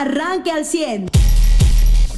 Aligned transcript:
arranque 0.00 0.50
al 0.50 0.64
100. 0.64 1.06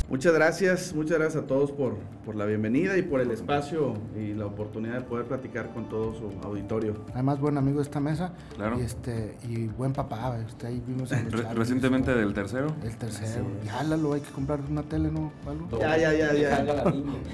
Muchas 0.09 0.33
gracias, 0.33 0.95
muchas 0.95 1.19
gracias 1.19 1.45
a 1.45 1.47
todos 1.47 1.71
por, 1.71 1.97
por 2.25 2.35
la 2.35 2.47
bienvenida 2.47 2.97
y 2.97 3.03
por 3.03 3.21
el 3.21 3.31
espacio 3.31 3.93
y 4.17 4.33
la 4.33 4.47
oportunidad 4.47 4.95
de 4.95 5.01
poder 5.03 5.27
platicar 5.27 5.69
con 5.75 5.87
todo 5.91 6.15
su 6.15 6.31
auditorio. 6.47 6.95
Además, 7.13 7.39
buen 7.39 7.59
amigo 7.59 7.77
de 7.77 7.83
esta 7.83 8.01
mesa. 8.01 8.33
Claro. 8.57 8.81
Y, 8.81 8.85
este, 8.85 9.37
y 9.47 9.67
buen 9.67 9.93
papá. 9.93 10.39
Este, 10.49 10.67
ahí 10.69 10.83
vimos 10.87 11.13
en 11.13 11.31
Re- 11.31 11.53
recientemente 11.53 12.15
del 12.15 12.33
tercero. 12.33 12.75
El 12.83 12.97
tercero. 12.97 13.45
Ya, 13.67 13.83
Lalo, 13.83 14.15
hay 14.15 14.23
que 14.23 14.31
comprar 14.31 14.61
una 14.71 14.83
tele, 14.83 15.11
¿no? 15.11 15.31
Lalo? 15.45 15.79
Ya, 15.79 15.99
ya, 15.99 16.13
ya, 16.15 16.33
ya. 16.33 16.65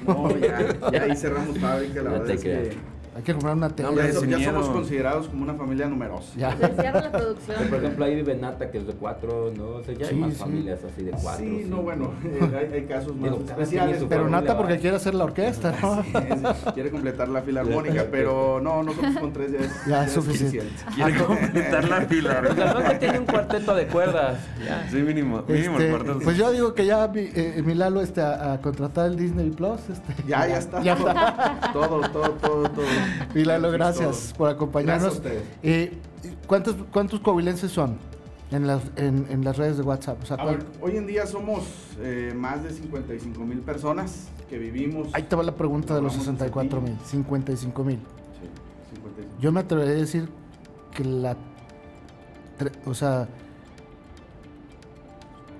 No, 0.09 0.37
ya, 0.37 0.91
ya 0.91 1.03
ahí 1.05 1.15
cerramos 1.17 1.57
fábrica, 1.59 2.03
la 2.03 2.11
No 2.11 2.19
verdad 2.19 2.31
es 2.33 2.43
que 2.43 2.51
creas. 2.51 2.77
Hay 3.17 3.23
que 3.23 3.33
comprar 3.33 3.55
una 3.57 3.69
tele. 3.71 3.85
No, 3.85 3.89
hombre, 3.91 4.12
ya, 4.12 4.37
miedo. 4.39 4.53
somos 4.53 4.69
considerados 4.71 5.29
como 5.29 5.45
una 5.45 5.55
familia 5.55 5.87
numerosa. 5.87 6.33
Ya. 6.37 6.57
Se 6.57 6.69
cierra 6.80 7.01
la 7.01 7.12
producción. 7.12 7.69
Por 7.69 7.79
ejemplo, 7.79 8.05
ahí 8.05 8.15
vive 8.17 8.35
Nata, 8.35 8.71
que 8.73 8.79
es 8.79 8.87
de 8.89 8.93
cuatro, 8.95 9.53
¿no? 9.57 9.67
O 9.77 9.85
sea, 9.85 9.95
ya 9.95 10.07
Sí, 10.07 10.15
hay 10.15 10.21
más 10.21 10.33
sí. 10.33 10.39
familias 10.41 10.80
así 10.85 11.05
de 11.05 11.11
cuatro. 11.12 11.45
Sí, 11.45 11.66
no, 11.69 11.77
bueno, 11.83 12.12
eh, 12.25 12.41
hay, 12.59 12.74
hay 12.80 12.87
casos 12.87 13.15
más 13.15 13.30
Digo, 13.30 13.45
especiales. 13.47 14.05
Pero 14.09 14.29
Nata 14.29 14.57
porque 14.57 14.79
quiere 14.79 14.97
hacer 14.97 15.15
la 15.15 15.24
orquesta, 15.24 15.74
¿no? 15.83 16.02
Sí, 16.02 16.11
sí, 16.12 16.71
quiere 16.74 16.91
completar 16.91 17.29
la 17.29 17.43
filarmónica, 17.43 18.05
pero 18.11 18.61
no, 18.61 18.83
nosotros 18.83 19.16
con 19.19 19.33
tres 19.33 19.52
ya 19.52 19.59
es, 19.60 19.87
Ya 19.87 20.05
es 20.07 20.12
suficiente. 20.12 20.73
Quiere 20.96 21.15
completar 21.24 21.88
la 21.88 22.01
fila. 22.02 22.41
Pues 22.45 22.57
la 22.59 22.99
tiene 22.99 23.19
un 23.21 23.27
cuarteto 23.27 23.74
de 23.77 23.87
cuerdas. 23.87 24.38
Ya. 24.66 24.88
Sí, 24.91 24.96
mínimo. 24.96 25.45
Mínimo 25.46 25.77
el 25.77 25.83
Este, 25.85 25.91
cuarto. 25.91 26.19
pues 26.24 26.37
yo 26.37 26.51
digo 26.51 26.74
que 26.74 26.85
ya 26.87 27.07
mi, 27.07 27.21
eh, 27.33 27.62
mi 27.65 27.74
Lalo 27.74 28.01
este, 28.01 28.21
a, 28.23 28.55
a 28.55 28.60
contratar 28.60 29.07
el 29.07 29.16
Disney 29.16 29.51
Plus. 29.51 29.80
Este, 29.88 30.15
Ya, 30.27 30.49
ya 30.49 30.59
está. 30.59 30.83
Ya 30.83 30.96
todo, 30.96 31.09
está. 31.10 31.71
Todo, 31.73 32.01
todo, 32.10 32.30
todo, 32.41 32.71
todo. 32.71 32.85
Mi 33.35 33.45
Lalo, 33.45 33.69
Aquí 33.69 33.77
gracias 33.77 34.35
por 34.37 34.49
acompañarnos. 34.51 35.21
Gracias 35.21 35.25
a 35.25 35.43
ustedes. 35.43 35.43
Eh, 35.63 35.93
¿cuántos, 36.47 36.77
¿Cuántos 36.93 37.21
coahuilenses 37.21 37.71
son 37.71 37.97
en 38.51 38.67
las, 38.67 38.83
en, 38.97 39.27
en 39.30 39.45
las 39.45 39.57
redes 39.57 39.77
de 39.77 39.83
WhatsApp? 39.83 40.23
O 40.23 40.27
sea, 40.27 40.37
A 40.37 40.43
¿cuál- 40.43 40.57
ver, 40.59 40.67
hoy 40.80 40.97
en 40.97 41.07
día 41.07 41.27
somos 41.27 41.65
eh, 42.01 42.33
más 42.37 42.63
de 42.63 42.71
55 42.71 43.41
mil 43.45 43.59
personas 43.61 44.29
que 44.49 44.59
vivimos. 44.59 45.09
Ahí 45.13 45.23
te 45.24 45.35
va 45.37 45.43
la 45.43 45.55
pregunta 45.55 45.95
de 45.95 46.02
los 46.02 46.13
Vamos 46.13 46.29
a 46.29 46.33
64 46.33 46.80
mil, 46.80 46.96
55 47.05 47.85
mil. 47.85 47.96
Sí, 47.96 48.95
55. 48.96 49.41
Yo 49.41 49.52
me 49.52 49.61
atrevería 49.61 49.95
a 49.95 49.99
decir 49.99 50.29
que 50.95 51.05
la. 51.05 51.37
O 52.87 52.95
sea. 52.95 53.29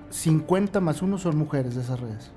50 0.09 0.79
más 0.79 1.01
1 1.01 1.17
son 1.17 1.37
mujeres 1.37 1.75
de 1.75 1.81
esas 1.81 1.99
redes. 1.99 2.31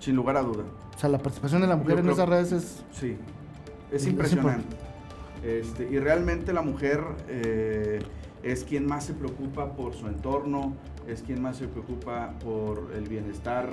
Sin 0.00 0.16
lugar 0.16 0.36
a 0.36 0.42
duda. 0.42 0.64
O 0.96 0.98
sea, 0.98 1.08
la 1.10 1.18
participación 1.18 1.60
de 1.60 1.66
la 1.66 1.76
mujer 1.76 1.92
Yo 1.94 1.98
en 1.98 2.02
creo- 2.04 2.14
esas 2.14 2.28
redes 2.28 2.52
es. 2.52 2.82
Sí, 2.92 3.16
es 3.92 4.02
Es 4.02 4.08
impresionante. 4.08 4.76
Este, 5.42 5.88
y 5.88 5.98
realmente 5.98 6.52
la 6.52 6.62
mujer 6.62 7.00
eh, 7.28 8.00
es 8.42 8.64
quien 8.64 8.86
más 8.86 9.04
se 9.04 9.14
preocupa 9.14 9.72
por 9.74 9.94
su 9.94 10.06
entorno, 10.08 10.74
es 11.06 11.22
quien 11.22 11.40
más 11.40 11.56
se 11.56 11.68
preocupa 11.68 12.34
por 12.44 12.90
el 12.94 13.08
bienestar 13.08 13.70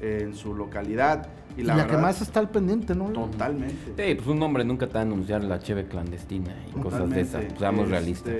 eh, 0.00 0.20
en 0.22 0.34
su 0.34 0.54
localidad. 0.54 1.28
Y 1.56 1.62
Y 1.62 1.64
la, 1.64 1.86
que 1.86 1.96
más 1.96 2.20
está 2.20 2.40
al 2.40 2.50
pendiente, 2.50 2.94
¿no? 2.94 3.06
Totalmente. 3.06 3.94
Sí, 3.96 4.14
pues 4.14 4.26
un 4.28 4.42
hombre 4.42 4.64
nunca 4.64 4.86
te 4.86 4.94
va 4.94 5.00
a 5.00 5.02
anunciar 5.02 5.42
la 5.42 5.58
cheve 5.58 5.86
clandestina 5.86 6.54
y 6.68 6.78
cosas 6.78 7.08
de 7.10 7.20
esas. 7.20 7.44
Pues 7.44 7.58
seamos 7.58 7.84
Este, 7.84 7.90
realistas. 7.90 8.34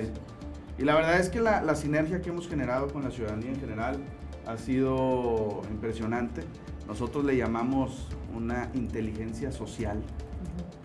Y 0.77 0.83
la 0.83 0.95
verdad 0.95 1.19
es 1.19 1.27
que 1.29 1.41
la, 1.41 1.61
la 1.61 1.75
sinergia 1.75 2.21
que 2.21 2.29
hemos 2.29 2.47
generado 2.47 2.87
con 2.87 3.03
la 3.03 3.11
ciudadanía 3.11 3.49
en 3.49 3.59
general 3.59 3.97
ha 4.45 4.57
sido 4.57 5.61
impresionante. 5.69 6.43
Nosotros 6.87 7.25
le 7.25 7.35
llamamos 7.35 8.07
una 8.33 8.69
inteligencia 8.73 9.51
social 9.51 10.01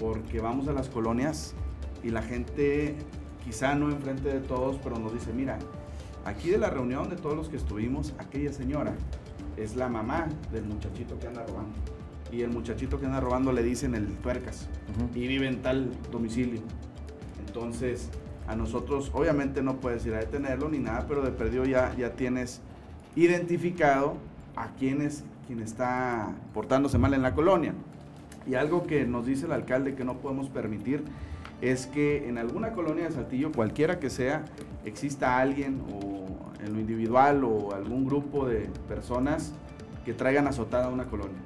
porque 0.05 0.38
vamos 0.38 0.69
a 0.69 0.72
las 0.74 0.91
colonias 0.91 1.55
y 2.02 2.10
la 2.10 2.20
gente, 2.20 2.94
quizá 3.42 3.74
no 3.74 3.91
enfrente 3.91 4.28
de 4.28 4.41
todos, 4.41 4.77
pero 4.84 4.98
nos 4.98 5.14
dice, 5.14 5.33
mira, 5.33 5.58
aquí 6.27 6.50
de 6.50 6.58
la 6.58 6.69
reunión 6.69 7.08
de 7.08 7.16
todos 7.16 7.34
los 7.34 7.48
que 7.48 7.56
estuvimos, 7.56 8.12
aquella 8.19 8.52
señora 8.52 8.92
es 9.56 9.77
la 9.77 9.88
mamá 9.88 10.28
del 10.52 10.66
muchachito 10.66 11.19
que 11.19 11.27
anda 11.27 11.46
robando. 11.46 11.72
Y 12.30 12.42
el 12.42 12.50
muchachito 12.50 13.00
que 13.00 13.06
anda 13.06 13.19
robando 13.19 13.50
le 13.50 13.62
dicen 13.62 13.94
el 13.94 14.14
tuercas 14.16 14.69
y 15.14 15.27
vive 15.27 15.48
en 15.48 15.62
tal 15.62 15.91
domicilio. 16.12 16.61
Entonces, 17.46 18.11
a 18.46 18.55
nosotros 18.55 19.11
obviamente 19.14 19.62
no 19.62 19.77
puedes 19.77 20.05
ir 20.05 20.12
a 20.12 20.18
detenerlo 20.18 20.68
ni 20.68 20.80
nada, 20.80 21.07
pero 21.08 21.23
de 21.23 21.30
perdido 21.30 21.64
ya, 21.64 21.95
ya 21.96 22.11
tienes 22.12 22.61
identificado 23.17 24.18
a 24.55 24.68
quién 24.73 25.01
es 25.01 25.24
quien 25.46 25.61
está 25.61 26.34
portándose 26.52 26.98
mal 26.98 27.14
en 27.14 27.23
la 27.23 27.34
colonia. 27.34 27.73
Y 28.46 28.55
algo 28.55 28.82
que 28.86 29.06
nos 29.06 29.27
dice 29.27 29.46
el 29.46 29.52
alcalde 29.52 29.94
que 29.94 30.05
no 30.05 30.18
podemos 30.18 30.48
permitir 30.48 31.02
es 31.60 31.86
que 31.86 32.28
en 32.28 32.36
alguna 32.38 32.72
colonia 32.72 33.05
de 33.05 33.10
Saltillo, 33.12 33.52
cualquiera 33.52 33.98
que 33.98 34.10
sea, 34.10 34.44
exista 34.84 35.38
alguien 35.38 35.80
o 35.92 36.27
en 36.64 36.74
lo 36.74 36.80
individual 36.80 37.44
o 37.44 37.72
algún 37.74 38.04
grupo 38.04 38.46
de 38.46 38.68
personas 38.88 39.52
que 40.04 40.12
traigan 40.12 40.46
azotada 40.46 40.88
una 40.88 41.04
colonia. 41.04 41.38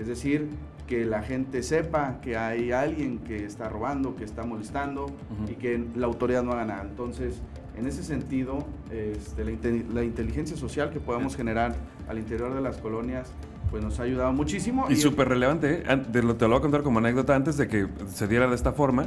Es 0.00 0.06
decir, 0.08 0.48
que 0.88 1.04
la 1.04 1.22
gente 1.22 1.62
sepa 1.62 2.18
que 2.20 2.36
hay 2.36 2.72
alguien 2.72 3.18
que 3.18 3.44
está 3.44 3.68
robando, 3.68 4.16
que 4.16 4.24
está 4.24 4.42
molestando 4.44 5.06
y 5.48 5.54
que 5.54 5.82
la 5.94 6.06
autoridad 6.06 6.42
no 6.42 6.52
haga 6.52 6.64
nada. 6.64 6.82
Entonces, 6.82 7.40
en 7.78 7.86
ese 7.86 8.02
sentido, 8.02 8.66
este, 8.90 9.44
la, 9.44 9.52
inte- 9.52 9.86
la 9.92 10.02
inteligencia 10.02 10.56
social 10.56 10.90
que 10.90 10.98
podamos 11.00 11.36
generar 11.36 11.74
al 12.08 12.18
interior 12.18 12.52
de 12.52 12.60
las 12.60 12.78
colonias, 12.78 13.30
pues 13.72 13.82
nos 13.82 13.98
ha 13.98 14.02
ayudado 14.02 14.32
muchísimo. 14.34 14.86
Y 14.90 14.96
súper 14.96 15.28
relevante, 15.30 15.82
¿eh? 15.88 15.96
Te 16.12 16.22
lo 16.22 16.34
voy 16.34 16.56
a 16.58 16.60
contar 16.60 16.82
como 16.82 16.98
anécdota 16.98 17.34
antes 17.34 17.56
de 17.56 17.66
que 17.68 17.88
se 18.06 18.28
diera 18.28 18.46
de 18.46 18.54
esta 18.54 18.72
forma. 18.74 19.06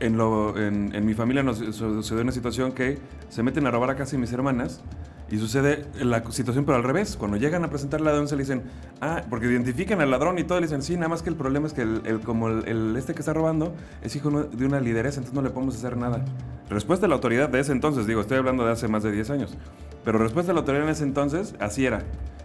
En, 0.00 0.18
lo, 0.18 0.56
en, 0.58 0.94
en 0.94 1.06
mi 1.06 1.14
familia 1.14 1.42
nos 1.42 1.58
su- 1.58 1.72
sucedió 1.72 2.22
una 2.22 2.30
situación 2.32 2.72
que 2.72 2.98
se 3.30 3.42
meten 3.42 3.66
a 3.66 3.70
robar 3.70 3.88
a 3.90 3.96
casa 3.96 4.12
de 4.12 4.18
mis 4.18 4.30
hermanas 4.32 4.82
y 5.30 5.38
sucede 5.38 5.86
la 6.02 6.22
situación 6.30 6.66
pero 6.66 6.76
al 6.76 6.84
revés. 6.84 7.16
Cuando 7.16 7.38
llegan 7.38 7.64
a 7.64 7.70
presentar 7.70 8.02
la 8.02 8.12
denuncia 8.12 8.36
le 8.36 8.42
dicen, 8.42 8.62
ah, 9.00 9.22
porque 9.30 9.46
identifican 9.46 10.02
al 10.02 10.10
ladrón 10.10 10.38
y 10.38 10.44
todo, 10.44 10.60
le 10.60 10.66
dicen, 10.66 10.82
sí, 10.82 10.94
nada 10.96 11.08
más 11.08 11.22
que 11.22 11.30
el 11.30 11.36
problema 11.36 11.66
es 11.66 11.72
que 11.72 11.80
el, 11.82 12.02
el- 12.04 12.20
como 12.20 12.48
el, 12.48 12.68
el 12.68 12.94
este 12.98 13.14
que 13.14 13.20
está 13.20 13.32
robando 13.32 13.74
es 14.02 14.14
hijo 14.14 14.30
de 14.30 14.66
una 14.66 14.78
lideresa, 14.78 15.20
entonces 15.20 15.34
no 15.34 15.40
le 15.40 15.48
podemos 15.50 15.74
hacer 15.74 15.96
nada. 15.96 16.22
Respuesta 16.72 17.04
de 17.06 17.08
la 17.08 17.14
autoridad 17.16 17.48
de 17.48 17.60
ese 17.60 17.72
entonces, 17.72 18.06
digo, 18.06 18.20
estoy 18.20 18.38
hablando 18.38 18.64
de 18.64 18.72
hace 18.72 18.88
más 18.88 19.02
de 19.02 19.12
10 19.12 19.30
años, 19.30 19.56
pero 20.04 20.18
respuesta 20.18 20.52
de 20.52 20.54
la 20.54 20.60
autoridad 20.60 20.84
en 20.84 20.90
ese 20.90 21.04
entonces, 21.04 21.54
así 21.60 21.86
era. 21.86 22.02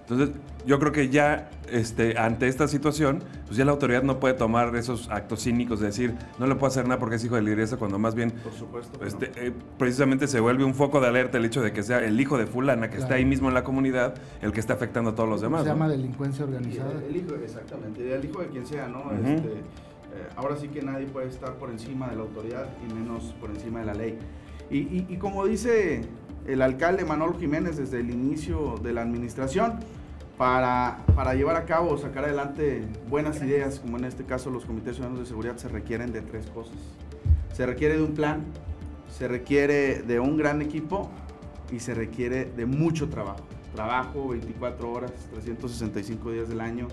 Entonces, 0.10 0.30
yo 0.66 0.80
creo 0.80 0.94
que 0.94 1.10
ya 1.10 1.50
este, 1.70 2.18
ante 2.18 2.48
esta 2.48 2.70
situación, 2.70 3.22
pues 3.46 3.58
ya 3.58 3.66
la 3.66 3.72
autoridad 3.74 4.04
no 4.04 4.22
puede 4.22 4.36
tomar 4.36 4.74
esos 4.78 5.10
actos 5.10 5.44
cínicos 5.44 5.82
de 5.82 5.88
decir, 5.88 6.14
no 6.40 6.48
le 6.48 6.56
puedo 6.56 6.68
hacer 6.68 6.86
nada 6.88 6.98
porque 6.98 7.18
es 7.18 7.26
hijo 7.26 7.36
de 7.36 7.42
lideresa, 7.42 7.76
cuando 7.76 8.00
más 8.00 8.16
bien, 8.16 8.32
Por 8.32 8.54
supuesto. 8.54 8.94
que 8.98 9.06
no. 9.06 9.08
este, 9.08 9.32
eh, 9.48 9.52
precisamente 9.78 10.28
se 10.28 10.40
vuelve 10.40 10.64
un 10.64 10.76
foco 10.76 11.02
de 11.02 11.08
alerta 11.08 11.38
el 11.38 11.44
hecho 11.44 11.62
de 11.62 11.74
que 11.74 11.84
sea 11.84 12.00
el 12.00 12.18
hijo 12.22 12.38
de 12.38 12.48
fulana 12.48 12.90
que 12.90 12.96
está 12.96 13.08
Claro. 13.08 13.20
ahí 13.20 13.26
mismo 13.26 13.50
en 13.50 13.54
la 13.54 13.66
comunidad 13.66 14.16
el 14.42 14.54
que 14.54 14.62
está 14.62 14.76
afectando 14.76 15.10
a 15.12 15.16
todos 15.16 15.28
los 15.28 15.42
demás. 15.42 15.64
Se 15.64 15.68
¿no? 15.70 15.74
llama 15.76 15.90
delincuencia 15.90 16.46
Y 16.46 16.48
organizada. 16.48 16.92
el, 16.94 17.04
el 17.04 17.16
hijo, 17.18 17.36
exactamente, 17.36 18.14
el 18.16 18.24
hijo 18.26 18.40
de 18.42 18.48
quien 18.48 18.66
sea, 18.66 18.88
¿no? 18.88 19.00
Ujú. 19.00 19.14
Este, 19.14 19.48
eh, 19.50 19.64
ahora 20.36 20.56
sí 20.58 20.68
que 20.70 20.82
nadie 20.82 21.06
puede 21.08 21.28
estar 21.28 21.54
por 21.56 21.70
encima 21.70 22.08
de 22.10 22.16
la 22.16 22.22
autoridad 22.24 22.68
y 22.88 22.94
menos 22.94 23.36
por 23.40 23.50
encima 23.50 23.80
de 23.82 23.86
la 23.86 23.94
ley. 23.94 24.18
Y, 24.70 25.16
como 25.18 25.46
dice 25.46 26.02
el 26.46 26.62
alcalde 26.62 27.06
Manolo 27.06 27.38
Jiménez 27.40 27.78
desde 27.78 28.00
el 28.02 28.10
inicio 28.10 28.76
de 28.84 28.94
la 28.94 29.02
administración, 29.02 29.80
para, 30.38 31.00
llevar 31.36 31.56
a 31.56 31.66
cabo 31.66 31.98
sacar 31.98 32.26
adelante 32.26 32.84
buenas 33.10 33.42
ideas, 33.42 33.80
como 33.80 33.98
en 33.98 34.04
este 34.06 34.24
caso 34.24 34.50
los 34.52 34.66
comités 34.66 34.96
ciudadanos 34.96 35.22
de 35.22 35.26
seguridad, 35.26 35.58
se 35.58 35.68
requieren 35.68 36.12
de 36.12 36.22
tres 36.22 36.46
cosas. 36.48 36.76
Se 37.54 37.66
requiere 37.66 37.96
de 37.98 38.04
un 38.04 38.14
plan, 38.14 38.44
se 39.10 39.28
requiere 39.28 40.04
de 40.04 40.20
un 40.20 40.38
gran 40.38 40.62
equipo 40.62 41.10
y 41.72 41.80
se 41.80 41.96
requiere 41.96 42.46
de 42.46 42.66
mucho 42.66 43.10
trabajo. 43.10 43.44
Trabajo 43.74 44.28
24 44.30 44.92
horas, 44.92 45.12
365 45.34 46.32
días 46.32 46.50
del 46.50 46.62
año, 46.62 46.88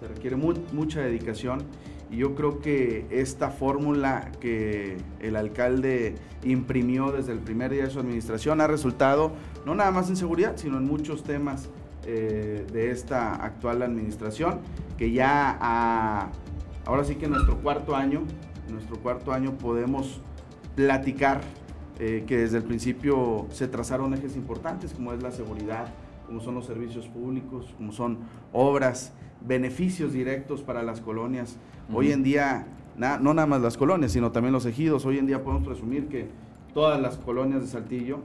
se 0.00 0.08
requiere 0.08 0.36
mu- 0.36 0.54
mucha 0.72 1.00
dedicación 1.00 1.62
y 2.10 2.16
yo 2.18 2.34
creo 2.34 2.60
que 2.60 3.06
esta 3.10 3.50
fórmula 3.50 4.30
que 4.40 4.96
el 5.20 5.36
alcalde 5.36 6.14
imprimió 6.42 7.12
desde 7.12 7.32
el 7.32 7.40
primer 7.40 7.72
día 7.72 7.84
de 7.84 7.90
su 7.90 8.00
administración 8.00 8.60
ha 8.60 8.66
resultado 8.66 9.32
no 9.66 9.74
nada 9.74 9.90
más 9.90 10.08
en 10.08 10.16
seguridad, 10.16 10.56
sino 10.56 10.78
en 10.78 10.86
muchos 10.86 11.22
temas 11.22 11.68
eh, 12.06 12.66
de 12.72 12.90
esta 12.90 13.34
actual 13.34 13.82
administración, 13.82 14.60
que 14.96 15.12
ya 15.12 16.30
ahora 16.86 17.04
sí 17.04 17.16
que 17.16 17.26
en 17.26 17.32
nuestro 17.32 17.58
cuarto 17.58 17.94
año, 17.94 18.22
en 18.66 18.74
nuestro 18.74 18.96
cuarto 18.98 19.32
año 19.32 19.58
podemos 19.58 20.20
platicar 20.74 21.42
eh, 21.98 22.24
que 22.26 22.38
desde 22.38 22.58
el 22.58 22.62
principio 22.62 23.46
se 23.50 23.68
trazaron 23.68 24.14
ejes 24.14 24.36
importantes 24.36 24.94
como 24.94 25.12
es 25.12 25.22
la 25.22 25.32
seguridad, 25.32 25.92
como 26.28 26.40
son 26.40 26.54
los 26.54 26.66
servicios 26.66 27.08
públicos, 27.08 27.74
como 27.76 27.90
son 27.90 28.18
obras, 28.52 29.12
beneficios 29.40 30.12
directos 30.12 30.62
para 30.62 30.82
las 30.84 31.00
colonias. 31.00 31.56
Hoy 31.92 32.12
en 32.12 32.22
día, 32.22 32.66
na- 32.96 33.18
no 33.18 33.32
nada 33.34 33.46
más 33.46 33.60
las 33.62 33.76
colonias, 33.76 34.12
sino 34.12 34.30
también 34.30 34.52
los 34.52 34.66
ejidos, 34.66 35.04
hoy 35.06 35.18
en 35.18 35.26
día 35.26 35.42
podemos 35.42 35.66
presumir 35.66 36.06
que 36.08 36.28
todas 36.74 37.00
las 37.00 37.16
colonias 37.16 37.62
de 37.62 37.66
Saltillo 37.66 38.18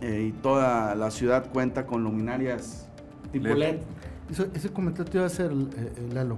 eh, 0.00 0.26
y 0.30 0.32
toda 0.32 0.94
la 0.94 1.10
ciudad 1.10 1.50
cuenta 1.52 1.86
con 1.86 2.02
luminarias 2.02 2.88
tipo 3.32 3.46
LED. 3.48 3.56
LED. 3.58 3.76
Eso- 4.30 4.46
ese 4.54 4.70
comentario 4.70 5.10
te 5.12 5.18
iba 5.18 5.24
a 5.24 5.26
hacer, 5.28 5.52
eh, 5.52 5.92
eh, 5.96 6.08
Lalo. 6.12 6.36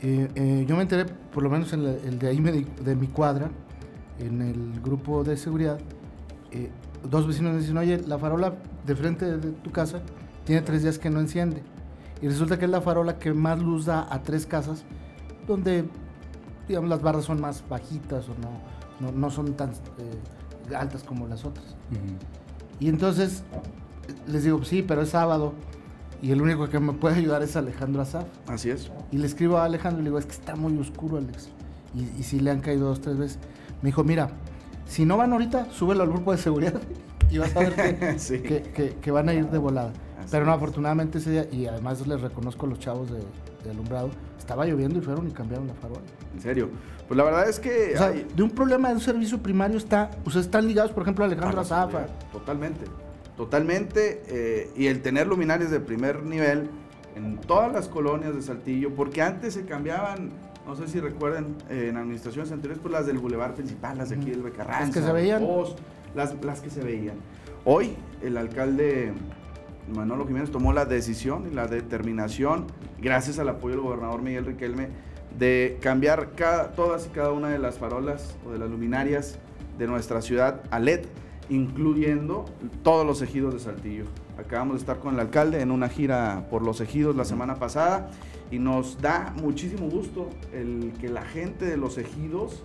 Eh, 0.00 0.28
eh, 0.34 0.64
yo 0.66 0.74
me 0.76 0.82
enteré, 0.82 1.04
por 1.32 1.42
lo 1.42 1.50
menos 1.50 1.72
en 1.74 1.84
la- 1.84 1.92
el 1.92 2.18
de 2.18 2.28
ahí 2.28 2.40
me 2.40 2.50
di- 2.50 2.66
de 2.82 2.96
mi 2.96 3.06
cuadra, 3.08 3.50
en 4.18 4.40
el 4.42 4.80
grupo 4.82 5.22
de 5.22 5.36
seguridad, 5.36 5.78
eh, 6.50 6.70
dos 7.08 7.26
vecinos 7.26 7.54
me 7.54 7.60
dicen, 7.60 7.76
oye, 7.76 8.02
la 8.06 8.18
farola 8.18 8.54
de 8.86 8.96
frente 8.96 9.36
de 9.38 9.50
tu 9.50 9.70
casa 9.70 10.00
tiene 10.44 10.62
tres 10.62 10.82
días 10.82 10.98
que 10.98 11.10
no 11.10 11.20
enciende. 11.20 11.62
Y 12.22 12.28
resulta 12.28 12.58
que 12.58 12.64
es 12.64 12.70
la 12.70 12.80
farola 12.80 13.18
que 13.18 13.32
más 13.32 13.60
luz 13.60 13.86
da 13.86 14.06
a 14.10 14.22
tres 14.22 14.46
casas, 14.46 14.84
donde, 15.46 15.84
digamos, 16.68 16.88
las 16.88 17.02
barras 17.02 17.24
son 17.24 17.40
más 17.40 17.62
bajitas 17.68 18.28
o 18.28 18.34
no, 18.40 18.60
no, 19.00 19.16
no 19.16 19.30
son 19.30 19.54
tan 19.54 19.70
eh, 19.70 20.74
altas 20.74 21.02
como 21.02 21.26
las 21.26 21.44
otras. 21.44 21.76
Y 22.80 22.88
entonces 22.88 23.42
les 24.26 24.44
digo, 24.44 24.64
sí, 24.64 24.82
pero 24.82 25.02
es 25.02 25.10
sábado. 25.10 25.52
Y 26.22 26.30
el 26.30 26.40
único 26.40 26.68
que 26.70 26.80
me 26.80 26.94
puede 26.94 27.16
ayudar 27.16 27.42
es 27.42 27.54
Alejandro 27.56 28.00
Azaf. 28.00 28.24
Así 28.48 28.70
es. 28.70 28.90
Y 29.12 29.18
le 29.18 29.26
escribo 29.26 29.58
a 29.58 29.64
Alejandro 29.64 30.00
y 30.00 30.04
le 30.04 30.10
digo, 30.10 30.18
es 30.18 30.24
que 30.24 30.32
está 30.32 30.56
muy 30.56 30.78
oscuro, 30.78 31.18
Alex. 31.18 31.50
Y, 31.94 32.20
y 32.20 32.22
si 32.22 32.40
le 32.40 32.50
han 32.50 32.60
caído 32.60 32.86
dos, 32.88 33.02
tres 33.02 33.18
veces. 33.18 33.38
Me 33.82 33.88
dijo, 33.88 34.02
mira, 34.04 34.30
si 34.86 35.04
no 35.04 35.16
van 35.16 35.32
ahorita, 35.32 35.66
súbelo 35.70 36.02
al 36.02 36.10
grupo 36.10 36.32
de 36.32 36.38
seguridad 36.38 36.80
y 37.30 37.38
vas 37.38 37.54
a 37.56 37.60
ver 37.60 37.74
que, 37.74 38.18
Sí. 38.18 38.40
que- 38.40 38.62
que- 38.62 38.94
que 39.00 39.10
van 39.10 39.28
a 39.28 39.34
ir 39.34 39.46
de 39.48 39.58
volada. 39.58 39.92
Así 40.18 40.28
Pero 40.30 40.44
no, 40.46 40.52
es. 40.52 40.56
afortunadamente 40.56 41.18
ese 41.18 41.30
día, 41.30 41.46
y 41.52 41.66
además 41.66 42.06
les 42.06 42.20
reconozco 42.20 42.66
a 42.66 42.68
los 42.70 42.78
chavos 42.78 43.10
de, 43.10 43.20
de 43.64 43.70
alumbrado, 43.70 44.10
estaba 44.38 44.64
lloviendo 44.66 44.98
y 44.98 45.02
fueron 45.02 45.28
y 45.28 45.32
cambiaron 45.32 45.66
la 45.66 45.74
farola. 45.74 46.00
En 46.34 46.40
serio. 46.40 46.68
Pues 47.08 47.18
la 47.18 47.24
verdad 47.24 47.48
es 47.48 47.60
que... 47.60 47.92
O 47.94 47.98
sea, 47.98 48.06
hay- 48.08 48.26
de 48.34 48.42
un 48.42 48.50
problema 48.50 48.88
de 48.88 48.94
un 48.94 49.00
servicio 49.00 49.38
primario 49.42 49.76
está, 49.76 50.10
ustedes 50.24 50.46
están 50.46 50.66
ligados, 50.66 50.92
por 50.92 51.02
ejemplo, 51.02 51.24
a 51.24 51.28
Alejandro 51.28 51.58
a 51.58 51.62
Azaf. 51.62 51.90
seguridad, 51.90 52.14
Totalmente. 52.32 52.84
Totalmente. 53.36 54.22
eh, 54.28 54.70
y 54.76 54.86
el 54.86 55.02
tener 55.02 55.26
luminarias 55.26 55.70
de 55.70 55.80
primer 55.80 56.22
nivel 56.22 56.70
en 57.16 57.38
todas 57.38 57.72
las 57.72 57.88
colonias 57.88 58.34
de 58.34 58.42
Saltillo, 58.42 58.94
porque 58.94 59.22
antes 59.22 59.54
se 59.54 59.64
cambiaban, 59.66 60.30
no 60.66 60.74
sé 60.76 60.88
si 60.88 61.00
recuerdan, 61.00 61.56
eh, 61.70 61.88
en 61.90 61.96
administraciones 61.96 62.50
anteriores, 62.52 62.80
pues 62.82 62.92
las 62.92 63.06
del 63.06 63.18
Boulevard 63.18 63.54
principal, 63.54 63.98
las 63.98 64.10
de 64.10 64.16
aquí 64.16 64.30
del 64.30 64.42
Becarranza. 64.42 64.80
Las 64.86 64.90
que 64.94 65.00
se 65.02 65.12
veían. 65.12 65.42
Las, 66.14 66.34
las 66.44 66.60
que 66.60 66.70
se 66.70 66.82
veían. 66.82 67.16
Hoy 67.64 67.96
el 68.22 68.36
alcalde 68.36 69.12
Manolo 69.94 70.26
Jiménez 70.26 70.50
tomó 70.50 70.72
la 70.72 70.84
decisión 70.86 71.46
y 71.50 71.54
la 71.54 71.66
determinación, 71.66 72.66
gracias 73.00 73.38
al 73.38 73.48
apoyo 73.48 73.74
del 73.74 73.84
gobernador 73.84 74.22
Miguel 74.22 74.46
Riquelme, 74.46 74.88
de 75.38 75.78
cambiar 75.82 76.30
cada- 76.36 76.72
todas 76.72 77.06
y 77.06 77.08
cada 77.10 77.32
una 77.32 77.48
de 77.48 77.58
las 77.58 77.78
farolas 77.78 78.36
o 78.46 78.52
de 78.52 78.58
las 78.58 78.70
luminarias 78.70 79.38
de 79.78 79.86
nuestra 79.88 80.22
ciudad 80.22 80.62
a 80.70 80.78
LED, 80.78 81.06
incluyendo 81.50 82.44
todos 82.82 83.04
los 83.06 83.20
ejidos 83.22 83.52
de 83.54 83.60
Saltillo. 83.60 84.04
Acabamos 84.38 84.74
de 84.74 84.80
estar 84.80 84.98
con 84.98 85.14
el 85.14 85.20
alcalde 85.20 85.60
en 85.60 85.70
una 85.70 85.88
gira 85.88 86.46
por 86.50 86.62
los 86.62 86.80
ejidos 86.80 87.14
la 87.14 87.24
semana 87.24 87.56
pasada 87.56 88.10
y 88.50 88.58
nos 88.58 89.00
da 89.00 89.32
muchísimo 89.40 89.88
gusto 89.88 90.30
el 90.52 90.92
que 91.00 91.08
la 91.08 91.22
gente 91.22 91.64
de 91.64 91.76
los 91.76 91.98
ejidos 91.98 92.62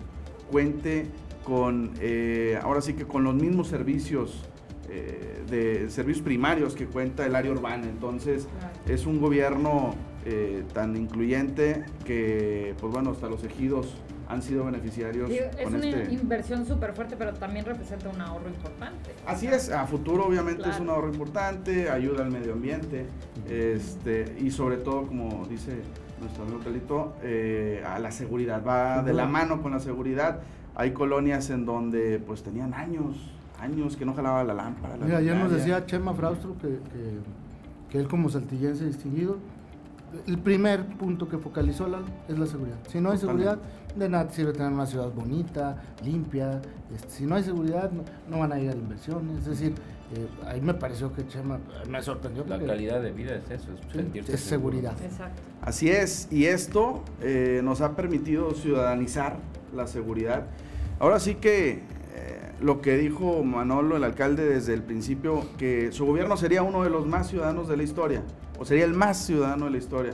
cuente 0.50 1.06
con, 1.44 1.92
eh, 2.00 2.58
ahora 2.62 2.80
sí 2.80 2.94
que 2.94 3.04
con 3.04 3.24
los 3.24 3.34
mismos 3.34 3.68
servicios 3.68 4.44
eh, 4.88 5.44
de 5.48 5.88
servicios 5.88 6.24
primarios 6.24 6.74
que 6.74 6.86
cuenta 6.86 7.24
el 7.24 7.36
área 7.36 7.52
urbana. 7.52 7.84
Entonces, 7.88 8.48
es 8.88 9.06
un 9.06 9.20
gobierno 9.20 9.94
eh, 10.26 10.64
tan 10.74 10.96
incluyente 10.96 11.84
que, 12.04 12.74
pues 12.80 12.92
bueno, 12.92 13.10
hasta 13.10 13.28
los 13.28 13.44
ejidos 13.44 13.94
han 14.30 14.42
sido 14.42 14.64
beneficiarios 14.64 15.28
Digo, 15.28 15.44
es 15.58 15.64
con 15.64 15.74
una 15.74 15.86
este. 15.86 16.14
inversión 16.14 16.64
súper 16.64 16.92
fuerte, 16.92 17.16
pero 17.18 17.32
también 17.34 17.64
representa 17.64 18.08
un 18.08 18.20
ahorro 18.20 18.48
importante. 18.48 19.10
Así 19.26 19.48
es, 19.48 19.70
a 19.70 19.86
futuro 19.86 20.26
obviamente 20.26 20.68
es 20.70 20.78
un 20.78 20.88
ahorro 20.88 21.08
importante, 21.08 21.90
ayuda 21.90 22.24
al 22.24 22.30
medio 22.30 22.52
ambiente, 22.52 23.06
este, 23.48 24.36
y 24.38 24.52
sobre 24.52 24.76
todo, 24.76 25.06
como 25.06 25.44
dice 25.46 25.82
nuestro 26.20 26.44
amigo 26.44 26.60
Calito, 26.60 27.14
eh, 27.22 27.82
a 27.84 27.98
la 27.98 28.12
seguridad, 28.12 28.64
va 28.64 29.02
de 29.02 29.12
la 29.14 29.26
mano 29.26 29.62
con 29.62 29.72
la 29.72 29.80
seguridad. 29.80 30.40
Hay 30.76 30.92
colonias 30.92 31.50
en 31.50 31.66
donde 31.66 32.20
pues 32.20 32.42
tenían 32.44 32.72
años, 32.72 33.16
años 33.58 33.96
que 33.96 34.04
no 34.04 34.14
jalaba 34.14 34.44
la 34.44 34.54
lámpara. 34.54 34.96
la 34.96 35.04
Mira, 35.06 35.18
ayer 35.18 35.36
nos 35.36 35.50
decía 35.50 35.84
Chema 35.86 36.14
Fraustro 36.14 36.54
que, 36.60 36.68
que, 36.68 37.18
que 37.90 37.98
él 37.98 38.06
como 38.06 38.28
saltillense 38.28 38.84
distinguido, 38.84 39.38
el 40.26 40.38
primer 40.38 40.84
punto 40.96 41.28
que 41.28 41.38
focalizó 41.38 41.86
Lalo, 41.88 42.06
es 42.28 42.38
la 42.38 42.46
seguridad. 42.46 42.76
Si 42.88 43.00
no 43.00 43.10
hay 43.10 43.18
seguridad, 43.18 43.58
de 43.96 44.08
nada 44.08 44.28
te 44.28 44.34
sirve 44.34 44.52
tener 44.52 44.72
una 44.72 44.86
ciudad 44.86 45.10
bonita, 45.12 45.82
limpia. 46.04 46.60
este, 46.94 47.10
si 47.10 47.26
no 47.26 47.36
hay 47.36 47.42
seguridad, 47.42 47.90
no, 47.90 48.02
no 48.28 48.38
van 48.38 48.52
a 48.52 48.56
llegar 48.56 48.76
inversiones. 48.76 49.38
Es 49.38 49.46
decir, 49.46 49.74
eh, 50.14 50.26
ahí 50.46 50.60
me 50.60 50.74
pareció 50.74 51.12
que 51.12 51.26
Chema 51.28 51.56
eh, 51.56 51.88
me 51.88 52.02
sorprendió. 52.02 52.44
La 52.46 52.58
calidad 52.58 53.00
de 53.00 53.12
vida 53.12 53.36
es 53.36 53.50
eso, 53.50 53.72
es 53.72 53.80
sí, 53.92 53.98
sentirse 53.98 54.34
es 54.34 54.40
seguro. 54.40 54.76
seguridad. 54.76 55.04
Exacto. 55.04 55.42
Así 55.62 55.88
es, 55.90 56.28
y 56.30 56.46
esto 56.46 57.04
eh, 57.20 57.60
nos 57.62 57.80
ha 57.80 57.94
permitido 57.94 58.52
ciudadanizar 58.54 59.36
la 59.74 59.86
seguridad. 59.86 60.46
Ahora 60.98 61.20
sí 61.20 61.36
que 61.36 61.82
eh, 62.14 62.52
lo 62.60 62.80
que 62.80 62.96
dijo 62.96 63.42
Manolo, 63.44 63.96
el 63.96 64.04
alcalde, 64.04 64.44
desde 64.46 64.74
el 64.74 64.82
principio, 64.82 65.42
que 65.58 65.92
su 65.92 66.04
gobierno 66.06 66.36
sería 66.36 66.62
uno 66.62 66.82
de 66.82 66.90
los 66.90 67.06
más 67.06 67.28
ciudadanos 67.28 67.68
de 67.68 67.76
la 67.76 67.82
historia, 67.82 68.22
o 68.58 68.64
sería 68.64 68.84
el 68.84 68.94
más 68.94 69.18
ciudadano 69.24 69.66
de 69.66 69.70
la 69.72 69.78
historia. 69.78 70.12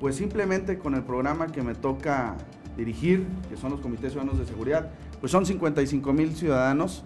Pues 0.00 0.16
simplemente 0.16 0.78
con 0.78 0.94
el 0.94 1.02
programa 1.02 1.46
que 1.48 1.62
me 1.62 1.74
toca 1.74 2.36
dirigir, 2.76 3.26
que 3.48 3.56
son 3.56 3.70
los 3.72 3.80
comités 3.80 4.12
ciudadanos 4.12 4.38
de 4.38 4.46
seguridad, 4.46 4.90
pues 5.20 5.32
son 5.32 5.44
55 5.44 6.12
mil 6.12 6.34
ciudadanos 6.36 7.04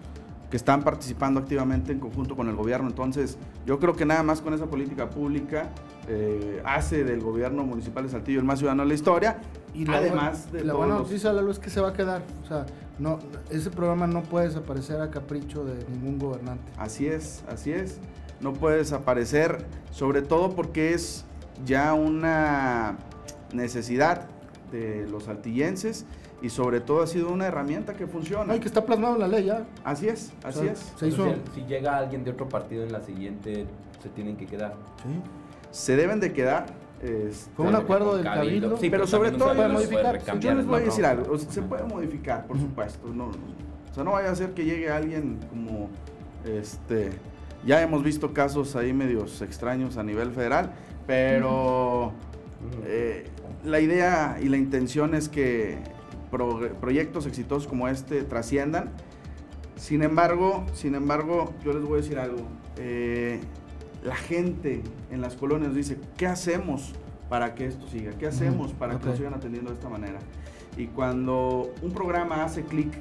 que 0.51 0.59
están 0.59 0.83
participando 0.83 1.41
activamente 1.41 1.93
en 1.93 1.99
conjunto 1.99 2.37
con 2.37 2.47
el 2.51 2.55
gobierno. 2.55 2.87
Entonces, 2.87 3.39
yo 3.65 3.79
creo 3.79 3.95
que 3.95 4.05
nada 4.05 4.23
más 4.23 4.43
con 4.43 4.53
esa 4.53 4.67
política 4.67 5.09
pública 5.09 5.71
eh, 6.09 6.61
hace 6.67 7.05
del 7.05 7.21
gobierno 7.21 7.65
municipal 7.65 8.05
de 8.05 8.11
Saltillo 8.11 8.39
el 8.41 8.45
más 8.45 8.59
ciudadano 8.59 8.83
de 8.83 8.89
la 8.89 8.95
historia. 8.95 9.39
Y 9.73 9.87
la, 9.87 9.97
además 9.97 10.43
buena- 10.51 10.59
de 10.59 10.65
la 10.67 10.75
buena 10.75 10.95
noticia, 10.97 11.33
Lalo, 11.33 11.51
es 11.51 11.59
que 11.59 11.71
se 11.71 11.81
va 11.81 11.89
a 11.89 11.93
quedar. 11.95 12.23
O 12.45 12.47
sea, 12.47 12.67
no, 12.99 13.19
ese 13.51 13.71
programa 13.71 14.07
no 14.07 14.23
puede 14.23 14.49
desaparecer 14.49 15.01
a 15.01 15.11
capricho 15.11 15.65
de 15.65 15.85
ningún 15.89 16.19
gobernante. 16.19 16.71
Así 16.77 17.07
es, 17.07 17.43
así 17.49 17.73
es. 17.73 17.99
No 18.41 18.53
puede 18.53 18.79
desaparecer, 18.79 19.65
sobre 19.91 20.23
todo 20.23 20.55
porque 20.55 20.95
es 20.95 21.25
ya 21.65 21.95
una 21.95 22.97
necesidad 23.53 24.29
de 24.71 25.07
los 25.09 25.25
saltillenses 25.25 26.07
y 26.43 26.51
sobre 26.51 26.81
todo 26.81 27.03
ha 27.03 27.07
sido 27.07 27.31
una 27.33 27.47
herramienta 27.47 27.95
que 27.95 28.07
funciona. 28.07 28.53
Ay, 28.53 28.61
que 28.61 28.67
está 28.67 28.85
plasmado 28.85 29.15
en 29.15 29.21
la 29.21 29.29
ley 29.29 29.45
ya. 29.45 29.65
Así 29.85 30.09
es, 30.09 30.33
así 30.43 30.59
O 30.59 30.63
sea, 30.63 30.73
es. 30.73 30.93
Se 30.97 31.09
hizo. 31.09 31.27
Entonces, 31.27 31.55
si 31.55 31.63
llega 31.63 31.97
alguien 31.97 32.25
de 32.25 32.33
otro 32.33 32.49
partido 32.49 32.83
en 32.85 32.93
la 32.93 33.01
siguiente, 33.01 33.67
se 34.03 34.09
tienen 34.09 34.37
que 34.37 34.47
quedar. 34.47 34.75
Sí. 35.03 35.21
Se 35.71 35.97
deben 35.97 36.19
de 36.19 36.33
quedar. 36.33 36.67
Este, 37.03 37.51
Fue 37.57 37.67
un 37.67 37.75
acuerdo 37.75 38.15
del 38.17 38.25
cabildo. 38.25 38.77
Sí, 38.77 38.89
Pero 38.91 38.91
pero 38.91 39.07
sobre 39.07 39.31
todo 39.33 39.47
puede 39.55 39.57
puede 39.57 39.69
modificar. 39.73 40.39
Yo 40.41 40.55
les 40.55 40.67
voy 40.67 40.81
a 40.81 40.85
decir 40.85 41.05
algo, 41.05 41.23
prórroga. 41.25 41.43
o 41.43 41.45
sea, 41.45 41.53
se 41.53 41.63
puede 41.63 41.83
modificar, 41.85 42.47
por 42.47 42.59
supuesto. 42.59 43.09
No, 43.09 43.27
no, 43.27 43.33
o 43.91 43.95
sea, 43.95 44.05
no 44.05 44.13
vaya 44.13 44.31
a 44.31 44.35
ser 44.35 44.55
que 44.55 44.65
llegue 44.65 44.89
alguien 44.91 45.39
como, 45.51 45.91
este, 46.45 47.11
ya 47.67 47.83
hemos 47.83 48.03
visto 48.03 48.33
casos 48.33 48.75
ahí 48.77 48.93
medios 48.93 49.43
extraños 49.43 49.97
a 49.97 50.03
nivel 50.03 50.31
federal, 50.33 50.73
pero 51.07 52.13
eh, 52.87 53.25
la 53.65 53.81
idea 53.81 54.39
y 54.41 54.49
la 54.49 54.57
intención 54.57 55.15
es 55.15 55.29
que 55.29 55.79
pro- 56.31 56.71
proyectos 56.81 57.27
exitosos 57.27 57.67
como 57.69 57.89
este 57.89 58.23
trasciendan. 58.23 58.91
Sin 59.77 60.03
embargo, 60.03 60.65
sin 60.75 60.95
embargo, 60.95 61.53
yo 61.65 61.73
les 61.73 61.83
voy 61.83 61.95
a 61.99 62.03
decir 62.03 62.19
algo. 62.19 62.43
eh, 62.79 63.41
la 64.03 64.17
gente 64.17 64.83
en 65.11 65.21
las 65.21 65.35
colonias 65.37 65.75
dice, 65.75 65.99
¿qué 66.17 66.27
hacemos 66.27 66.93
para 67.29 67.55
que 67.55 67.67
esto 67.67 67.87
siga? 67.89 68.13
¿Qué 68.13 68.27
hacemos 68.27 68.73
para 68.73 68.99
que 68.99 69.09
ok. 69.09 69.17
sigan 69.17 69.35
atendiendo 69.35 69.71
de 69.71 69.77
esta 69.77 69.89
manera? 69.89 70.19
Y 70.77 70.87
cuando 70.87 71.71
un 71.83 71.93
programa 71.93 72.45
hace 72.45 72.65
clic 72.65 72.93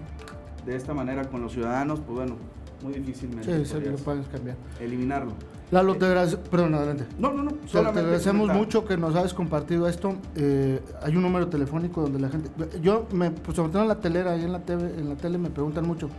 de 0.65 0.75
esta 0.75 0.93
manera 0.93 1.25
con 1.29 1.41
los 1.41 1.53
ciudadanos, 1.53 1.99
pues 2.01 2.17
bueno, 2.17 2.35
muy 2.83 2.93
difícilmente 2.93 3.65
Sí, 3.65 3.75
lo 3.79 3.95
puedes 3.97 4.27
cambiar. 4.27 4.57
eliminarlo. 4.79 5.33
Lalo, 5.71 5.95
te 5.95 6.05
agradecemos. 6.05 6.49
Perdón, 6.49 6.75
adelante. 6.75 7.05
No, 7.17 7.31
no, 7.31 7.43
no. 7.43 7.51
Sea, 7.51 7.59
te 7.61 7.67
solamente 7.69 7.99
agradecemos 8.01 8.41
comentar. 8.41 8.57
mucho 8.57 8.85
que 8.85 8.97
nos 8.97 9.15
hayas 9.15 9.33
compartido 9.33 9.87
esto. 9.87 10.15
Eh, 10.35 10.81
hay 11.01 11.15
un 11.15 11.21
número 11.21 11.47
telefónico 11.47 12.01
donde 12.01 12.19
la 12.19 12.29
gente. 12.29 12.49
Yo, 12.81 13.07
me, 13.13 13.31
pues 13.31 13.55
sobre 13.55 13.71
todo 13.71 13.81
en 13.81 13.87
la 13.87 13.95
telera, 13.99 14.33
ahí 14.33 14.43
en 14.43 14.51
la, 14.51 14.59
TV, 14.59 14.99
en 14.99 15.07
la 15.07 15.15
tele 15.15 15.37
me 15.37 15.49
preguntan 15.49 15.87
mucho. 15.87 16.09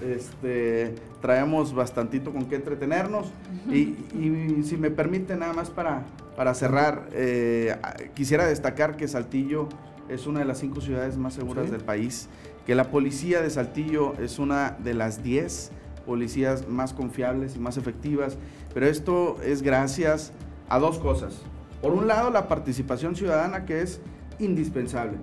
este, 0.08 0.96
traemos 1.22 1.74
bastantito 1.74 2.21
con 2.30 2.46
qué 2.46 2.56
entretenernos. 2.56 3.32
Y, 3.70 3.96
y 4.20 4.62
si 4.64 4.78
me 4.78 4.92
permite 4.92 5.36
nada 5.36 5.54
más 5.54 5.70
para, 5.72 6.04
para 6.36 6.54
cerrar, 6.54 7.08
eh, 7.14 7.76
quisiera 8.14 8.46
destacar 8.46 8.96
que 8.98 9.08
Saltillo 9.08 9.68
es 10.10 10.28
una 10.28 10.40
de 10.42 10.46
las 10.46 10.60
cinco 10.60 10.82
ciudades 10.82 11.18
más 11.18 11.34
seguras 11.34 11.66
Sí. 11.66 11.72
del 11.72 11.82
país, 11.82 12.28
que 12.66 12.76
la 12.76 12.92
policía 12.92 13.42
de 13.42 13.50
Saltillo 13.50 14.14
es 14.20 14.38
una 14.38 14.78
de 14.84 14.94
las 14.94 15.24
10 15.24 15.72
policías 16.06 16.68
más 16.68 16.94
confiables 16.94 17.56
y 17.56 17.60
más 17.60 17.78
efectivas, 17.78 18.38
pero 18.74 18.86
esto 18.88 19.38
es 19.44 19.62
gracias 19.62 20.32
a 20.70 20.78
dos 20.80 21.00
cosas. 21.00 21.40
Por 21.82 21.94
un 21.94 22.08
lado, 22.08 22.30
la 22.30 22.48
participación 22.48 23.16
ciudadana 23.16 23.66
que 23.66 23.82
es 23.82 24.00
indispensable, 24.40 25.18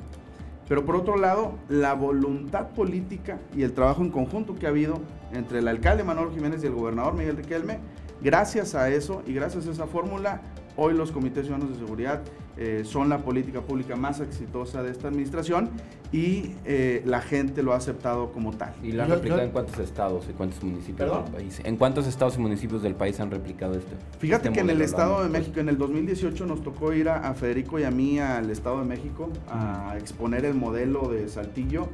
pero 0.69 0.85
por 0.85 0.97
otro 0.97 1.17
lado, 1.17 1.55
la 1.69 1.95
voluntad 1.95 2.69
política 2.69 3.39
y 3.57 3.63
el 3.63 3.73
trabajo 3.73 4.03
en 4.03 4.11
conjunto 4.11 4.55
que 4.55 4.67
ha 4.67 4.69
habido 4.69 5.01
entre 5.33 5.61
el 5.61 5.69
alcalde 5.69 6.05
Manuel 6.05 6.31
Jiménez 6.31 6.63
y 6.63 6.67
el 6.67 6.75
gobernador 6.75 7.15
Miguel 7.15 7.37
Riquelme, 7.37 7.79
gracias 8.21 8.75
a 8.75 8.91
eso 8.91 9.23
y 9.27 9.33
gracias 9.33 9.67
a 9.67 9.71
esa 9.71 9.87
fórmula, 9.87 10.43
hoy 10.77 10.95
los 10.95 11.11
comités 11.11 11.47
ciudadanos 11.47 11.73
de 11.73 11.85
seguridad 11.85 12.23
eh, 12.59 12.83
son 12.85 13.09
la 13.09 13.19
política 13.19 13.61
pública 13.61 13.95
más 13.97 14.21
exitosa 14.21 14.83
de 14.83 14.91
esta 14.91 15.09
administración 15.09 15.71
y 16.13 16.53
eh, 16.65 17.03
la 17.07 17.21
gente 17.21 17.63
lo 17.63 17.73
ha 17.73 17.77
aceptado 17.77 18.33
como 18.33 18.53
tal. 18.53 18.75
¿Y 18.83 18.93
la 18.93 19.05
han 19.05 19.11
Yo- 19.11 19.15
replicado 19.17 19.41
yo- 19.43 19.47
en 19.47 19.53
cuántos 19.53 19.79
estados 19.79 20.27
y 20.29 20.33
cuántos 20.33 20.63
municipios 20.65 20.97
¿Perdón? 20.99 21.25
del 21.27 21.35
país? 21.35 21.61
¿En 21.65 21.77
cuántos 21.77 22.07
estados 22.07 22.37
y 22.37 22.41
municipios 22.41 22.83
del 22.83 22.95
país 22.95 23.21
han 23.21 23.31
replicado 23.31 23.75
esto? 23.75 23.95
Fíjate 24.19 24.49
este 24.49 24.55
que 24.55 24.61
en 24.61 24.71
el? 24.71 24.83
Estado 24.83 25.19
Lo 25.19 25.23
de 25.25 25.29
México, 25.31 25.61
en 25.61 25.69
el 25.69 25.79
2018 25.79 26.47
nos 26.47 26.63
tocó 26.63 26.93
ir 26.93 27.09
a, 27.09 27.29
a 27.29 27.35
Federico 27.35 27.79
y 27.79 27.85
a 27.85 27.91
mí 27.91 28.19
al 28.19 28.51
Estado 28.51 28.79
de 28.81 28.87
México 28.87 29.29
a 29.49 29.95
exponer 29.99 30.45
el 30.45 30.55
modelo 30.55 31.09
de 31.09 31.29
Saltillo. 31.29 31.89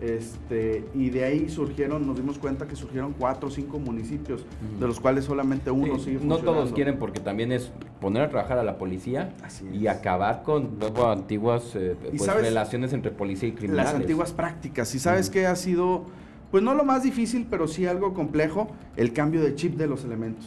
Este, 0.00 0.84
y 0.94 1.10
de 1.10 1.24
ahí 1.24 1.48
surgieron, 1.48 2.06
nos 2.06 2.16
dimos 2.16 2.38
cuenta 2.38 2.68
que 2.68 2.76
surgieron 2.76 3.14
cuatro 3.18 3.48
o 3.48 3.50
cinco 3.50 3.80
municipios, 3.80 4.44
de 4.78 4.86
los 4.86 5.00
cuales 5.00 5.24
solamente 5.24 5.70
uno 5.72 5.98
Sí, 5.98 6.04
sigue 6.04 6.24
no 6.24 6.38
todos 6.38 6.72
quieren 6.72 6.98
porque 6.98 7.18
también 7.18 7.50
es 7.50 7.72
poner 8.00 8.22
a 8.22 8.28
trabajar 8.28 8.58
a 8.58 8.62
la 8.62 8.78
policía 8.78 9.34
y 9.72 9.88
acabar 9.88 10.42
con 10.44 10.78
antiguas 11.04 11.74
eh, 11.74 11.96
¿Y 12.12 12.16
pues, 12.18 12.22
sabes? 12.22 12.44
relaciones 12.44 12.92
entre 12.92 13.10
policía 13.10 13.48
y 13.48 13.52
criminales. 13.52 13.92
Las 13.92 14.00
antiguas 14.00 14.32
prácticas. 14.32 14.94
Y 14.94 15.00
sabes 15.00 15.26
Ujú. 15.26 15.32
que 15.34 15.46
ha 15.46 15.56
sido, 15.56 16.04
pues 16.52 16.62
no 16.62 16.74
lo 16.74 16.84
más 16.84 17.02
difícil, 17.02 17.46
pero 17.50 17.66
sí 17.66 17.86
algo 17.86 18.14
complejo, 18.14 18.68
el 18.96 19.12
cambio 19.12 19.42
de 19.42 19.56
chip 19.56 19.76
de 19.76 19.88
los 19.88 20.04
elementos. 20.04 20.46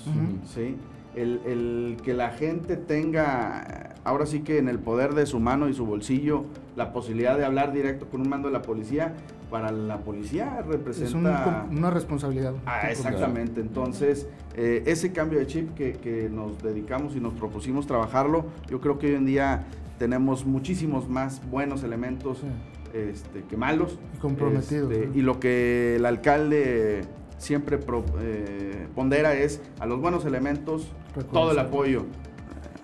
¿sí? 0.53 0.77
El, 1.15 1.41
el 1.45 1.97
que 2.03 2.13
la 2.13 2.29
gente 2.29 2.77
tenga, 2.77 3.90
ahora 4.03 4.25
sí 4.25 4.41
que 4.41 4.57
en 4.57 4.67
el 4.69 4.79
poder 4.79 5.13
de 5.13 5.25
su 5.25 5.39
mano 5.39 5.69
y 5.69 5.73
su 5.73 5.85
bolsillo, 5.85 6.45
la 6.75 6.91
posibilidad 6.93 7.37
de 7.37 7.45
hablar 7.45 7.73
directo 7.73 8.07
con 8.07 8.21
un 8.21 8.29
mando 8.29 8.47
de 8.47 8.53
la 8.53 8.61
policía, 8.61 9.13
para 9.49 9.71
la 9.71 9.97
policía 9.97 10.45
Es 10.59 10.65
un- 10.65 10.71
representa... 10.71 11.67
una 11.69 11.89
responsabilidad. 11.91 12.53
Ah, 12.65 12.89
exactamente. 12.89 13.59
Entonces, 13.59 14.27
eh, 14.55 14.83
ese 14.85 15.11
cambio 15.11 15.39
de 15.39 15.47
chip 15.47 15.73
que, 15.75 15.91
que 15.93 16.29
nos 16.29 16.57
dedicamos 16.63 17.15
y 17.15 17.19
nos 17.19 17.33
propusimos 17.33 17.85
trabajarlo, 17.85 18.45
yo 18.69 18.79
creo 18.79 18.97
que 18.97 19.07
hoy 19.07 19.15
en 19.15 19.25
día 19.25 19.65
tenemos 19.99 20.45
muchísimos 20.45 21.09
más 21.09 21.41
buenos 21.51 21.83
elementos 21.83 22.39
Sí. 22.39 22.47
este, 22.97 23.43
que 23.43 23.57
malos. 23.57 23.99
Y 24.15 24.19
comprometidos, 24.19 24.89
Este, 24.91 25.07
¿no? 25.07 25.15
Y 25.15 25.21
lo 25.21 25.39
que 25.39 25.97
el 25.97 26.05
alcalde 26.05 27.01
siempre 27.37 27.77
pro- 27.77 28.05
eh, 28.21 28.87
pondera 28.95 29.33
es 29.33 29.61
a 29.79 29.85
los 29.85 29.99
buenos 29.99 30.23
elementos 30.25 30.87
todo 31.33 31.51
el 31.51 31.59
apoyo. 31.59 32.05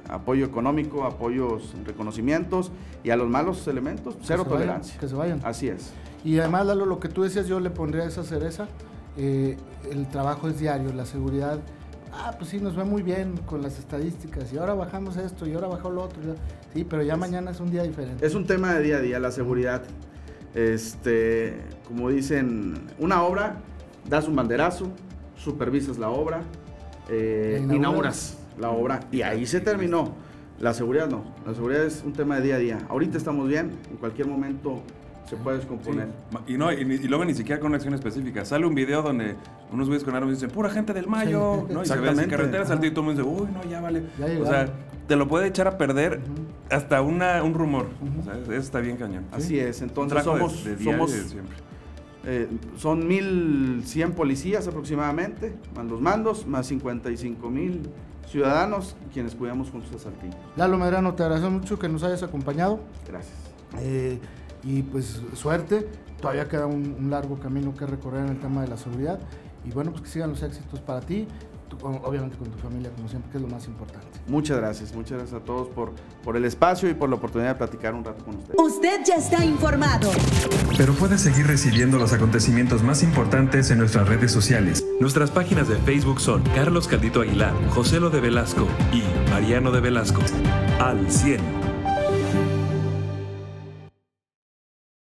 Apoyo 0.09 0.45
económico, 0.45 1.03
apoyos, 1.05 1.73
reconocimientos 1.85 2.71
y 3.03 3.09
a 3.09 3.15
los 3.17 3.29
malos 3.29 3.67
elementos, 3.67 4.15
Que 4.15 4.21
cero 4.23 4.43
vayan, 4.45 4.57
tolerancia. 4.59 4.99
que 4.99 5.07
se 5.07 5.15
vayan. 5.15 5.41
Así 5.43 5.67
es. 5.67 5.91
Y 6.23 6.39
además, 6.39 6.65
Lalo, 6.65 6.85
lo 6.85 6.99
que 6.99 7.09
tú 7.09 7.23
decías, 7.23 7.47
yo 7.47 7.59
le 7.59 7.69
pondría 7.69 8.05
esa 8.05 8.23
cereza. 8.23 8.67
eh, 9.17 9.57
el 9.91 10.07
trabajo 10.09 10.47
es 10.47 10.59
diario, 10.59 10.93
la 10.93 11.05
seguridad. 11.05 11.59
Ah, 12.13 12.33
pues 12.37 12.51
sí, 12.51 12.59
nos 12.59 12.77
va 12.77 12.83
muy 12.85 13.01
bien 13.03 13.35
con 13.45 13.61
las 13.61 13.79
estadísticas. 13.79 14.51
Y 14.53 14.57
ahora 14.57 14.73
bajamos 14.75 15.17
esto, 15.17 15.47
y 15.47 15.53
ahora 15.53 15.67
bajó 15.67 15.89
lo 15.89 16.03
otro. 16.03 16.21
Sí, 16.73 16.83
pero 16.83 17.03
ya 17.03 17.15
mañana 17.17 17.51
es 17.51 17.59
un 17.59 17.69
día 17.71 17.83
diferente. 17.83 18.25
Es 18.25 18.33
un 18.35 18.45
tema 18.45 18.73
de 18.75 18.81
día 18.83 18.97
a 18.97 19.01
día, 19.01 19.19
la 19.19 19.31
seguridad. 19.31 19.83
Este, 20.53 21.53
como 21.87 22.09
dicen, 22.09 22.87
una 22.99 23.23
obra, 23.23 23.57
das 24.09 24.27
un 24.27 24.35
banderazo, 24.35 24.87
supervisas 25.35 25.97
la 25.97 26.09
obra, 26.09 26.41
eh, 27.09 27.61
inauguras 27.71 28.36
la 28.59 28.69
obra 28.71 28.99
y 29.11 29.21
ahí 29.21 29.45
se 29.45 29.59
terminó. 29.61 30.13
La 30.59 30.73
seguridad 30.73 31.07
no, 31.07 31.23
la 31.45 31.53
seguridad 31.53 31.83
es 31.85 32.01
un 32.05 32.13
tema 32.13 32.37
de 32.37 32.41
día 32.41 32.55
a 32.55 32.59
día. 32.59 32.77
Ahorita 32.89 33.17
estamos 33.17 33.47
bien, 33.47 33.71
en 33.91 33.97
cualquier 33.97 34.27
momento 34.27 34.81
se 35.29 35.35
puede 35.35 35.57
descomponer. 35.57 36.07
Y, 36.47 36.57
no, 36.57 36.71
y, 36.71 36.83
ni- 36.83 36.95
y 36.95 37.07
luego 37.07 37.25
ni 37.25 37.35
siquiera 37.35 37.59
con 37.59 37.67
una 37.67 37.75
acción 37.75 37.93
específica. 37.93 38.43
Sale 38.45 38.65
un 38.65 38.73
video 38.73 39.01
donde 39.03 39.35
unos 39.71 39.87
güeyes 39.87 40.03
con 40.03 40.15
armas 40.15 40.31
dicen, 40.33 40.49
pura 40.49 40.69
gente 40.71 40.93
del 40.93 41.05
Mayo. 41.07 41.65
Sí. 41.67 41.73
¿no? 41.73 41.83
Y 41.83 41.85
se 41.85 41.93
ve 41.93 41.99
Exactamente. 41.99 42.35
carretera. 42.35 42.65
Saltillo 42.65 42.91
y 42.91 42.95
todo 42.95 43.09
el 43.11 43.15
mundo 43.17 43.23
dice, 43.29 43.43
uy, 43.43 43.49
no, 43.53 43.69
ya 43.69 43.81
vale. 43.81 44.03
Ya 44.17 44.25
o 44.41 44.45
sea, 44.47 44.69
te 45.07 45.15
lo 45.15 45.27
puede 45.27 45.47
echar 45.47 45.67
a 45.67 45.77
perder 45.77 46.21
hasta 46.71 47.01
una, 47.01 47.43
un 47.43 47.53
rumor. 47.53 47.87
Ujú. 48.01 48.21
O 48.21 48.23
sea, 48.23 48.33
eso 48.39 48.53
está 48.55 48.79
bien 48.79 48.97
cañón. 48.97 49.25
Así 49.31 49.59
es, 49.59 49.81
entonces 49.83 50.17
de- 50.17 50.23
somos, 50.23 50.63
de 50.63 50.83
somos 50.83 51.11
de 51.11 51.21
siempre. 51.23 51.55
eh, 52.25 52.47
son 52.77 53.05
1100 53.07 54.13
policías 54.13 54.67
aproximadamente, 54.67 55.53
más 55.75 55.85
los 55.85 56.01
mandos, 56.01 56.47
más 56.47 56.65
55 56.67 57.49
mil 57.49 57.81
ciudadanos 58.27 58.95
quienes 59.11 59.35
cuidamos 59.35 59.69
juntos 59.69 59.91
a 59.95 59.99
Saltillo. 59.99 60.35
Lalo 60.55 60.77
Medrano, 60.77 61.13
te 61.15 61.23
agradezco 61.23 61.49
mucho 61.49 61.79
que 61.79 61.89
nos 61.89 62.03
hayas 62.03 62.23
acompañado. 62.23 62.79
Gracias. 63.07 63.35
Eh, 63.79 64.19
y 64.63 64.83
pues 64.83 65.21
suerte. 65.33 65.87
Todavía 66.21 66.47
queda 66.47 66.65
un, 66.65 66.95
un 66.99 67.09
largo 67.09 67.39
camino 67.39 67.75
que 67.75 67.85
recorrer 67.85 68.25
en 68.25 68.29
el 68.29 68.39
tema 68.39 68.61
de 68.61 68.67
la 68.67 68.77
seguridad. 68.77 69.19
Y 69.65 69.71
bueno, 69.71 69.91
pues 69.91 70.03
que 70.03 70.09
sigan 70.09 70.29
los 70.29 70.41
éxitos 70.43 70.79
para 70.79 71.01
ti. 71.01 71.27
Obviamente 71.81 72.37
con 72.37 72.49
tu 72.49 72.57
familia, 72.57 72.91
como 72.95 73.07
siempre, 73.07 73.31
que 73.31 73.37
es 73.37 73.43
lo 73.43 73.49
más 73.49 73.65
importante. 73.67 74.07
Muchas 74.27 74.57
gracias, 74.57 74.93
muchas 74.93 75.17
gracias 75.19 75.41
a 75.41 75.43
todos 75.43 75.67
por, 75.69 75.93
por 76.23 76.35
el 76.37 76.45
espacio 76.45 76.89
y 76.89 76.93
por 76.93 77.09
la 77.09 77.15
oportunidad 77.15 77.49
de 77.49 77.55
platicar 77.55 77.93
un 77.93 78.03
rato 78.03 78.23
con 78.23 78.35
ustedes. 78.35 78.59
Usted 78.59 79.01
ya 79.05 79.15
está 79.15 79.43
informado. 79.43 80.11
Pero 80.77 80.93
puedes 80.93 81.21
seguir 81.21 81.47
recibiendo 81.47 81.97
los 81.97 82.13
acontecimientos 82.13 82.83
más 82.83 83.03
importantes 83.03 83.71
en 83.71 83.79
nuestras 83.79 84.07
redes 84.07 84.31
sociales. 84.31 84.85
Nuestras 84.99 85.31
páginas 85.31 85.67
de 85.67 85.77
Facebook 85.77 86.19
son 86.19 86.43
Carlos 86.55 86.87
Caldito 86.87 87.21
Aguilar, 87.21 87.53
José 87.69 87.99
Lo 87.99 88.09
de 88.09 88.21
Velasco 88.21 88.67
y 88.93 89.03
Mariano 89.29 89.71
de 89.71 89.81
Velasco. 89.81 90.21
Al 90.79 91.09
100. 91.11 91.56